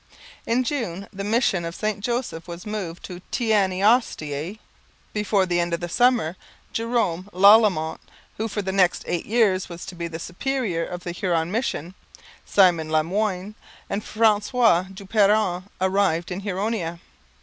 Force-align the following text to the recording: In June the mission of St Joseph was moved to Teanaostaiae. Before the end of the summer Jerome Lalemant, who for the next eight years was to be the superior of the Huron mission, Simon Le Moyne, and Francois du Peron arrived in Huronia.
In 0.47 0.63
June 0.63 1.07
the 1.13 1.23
mission 1.23 1.63
of 1.63 1.75
St 1.75 1.99
Joseph 2.03 2.47
was 2.47 2.65
moved 2.65 3.03
to 3.03 3.21
Teanaostaiae. 3.31 4.57
Before 5.13 5.45
the 5.45 5.59
end 5.59 5.75
of 5.75 5.79
the 5.79 5.87
summer 5.87 6.37
Jerome 6.73 7.29
Lalemant, 7.31 7.99
who 8.37 8.47
for 8.47 8.63
the 8.63 8.71
next 8.71 9.03
eight 9.05 9.27
years 9.27 9.69
was 9.69 9.85
to 9.85 9.93
be 9.93 10.07
the 10.07 10.17
superior 10.17 10.83
of 10.83 11.03
the 11.03 11.11
Huron 11.11 11.51
mission, 11.51 11.93
Simon 12.47 12.91
Le 12.91 13.03
Moyne, 13.03 13.53
and 13.91 14.03
Francois 14.03 14.87
du 14.91 15.05
Peron 15.05 15.69
arrived 15.79 16.31
in 16.31 16.39
Huronia. 16.41 16.99